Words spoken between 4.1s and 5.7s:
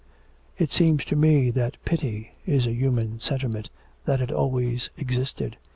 it always existed.